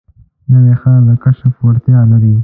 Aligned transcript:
نوی 0.51 0.73
ښار 0.81 0.99
د 1.07 1.11
کشف 1.23 1.53
وړتیا 1.65 1.99
لري 2.11 2.33